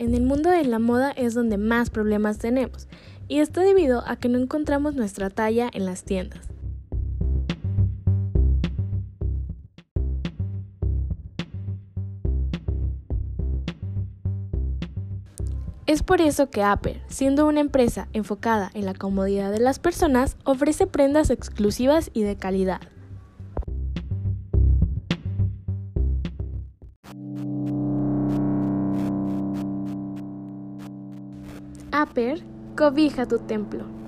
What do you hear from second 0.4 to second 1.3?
de la moda